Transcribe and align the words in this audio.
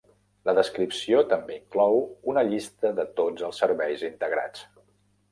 La 0.49 0.53
descripció 0.59 1.19
també 1.33 1.57
inclou 1.57 1.99
una 2.33 2.43
llista 2.47 2.91
de 3.01 3.05
tots 3.19 3.45
els 3.49 3.59
serveis 3.65 4.07
integrats. 4.09 4.65